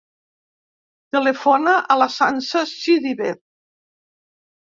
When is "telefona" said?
1.15-1.75